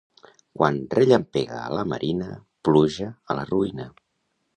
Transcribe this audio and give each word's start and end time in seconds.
Quan 0.59 0.77
rellampega 0.99 1.59
a 1.65 1.75
la 1.79 1.83
marina, 1.91 2.29
pluja 2.69 3.11
a 3.33 3.37
la 3.41 3.45
ruïna. 3.51 3.87